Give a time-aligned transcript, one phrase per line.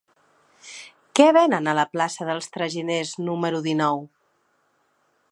[1.17, 4.01] Què venen a la plaça dels Traginers número dinou?